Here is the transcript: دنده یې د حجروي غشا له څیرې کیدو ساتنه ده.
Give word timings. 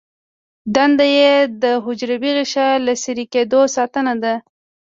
دنده 0.75 1.05
یې 1.17 1.33
د 1.63 1.63
حجروي 1.83 2.31
غشا 2.37 2.67
له 2.85 2.93
څیرې 3.01 3.25
کیدو 3.33 3.59
ساتنه 3.75 4.13
ده. 4.23 4.35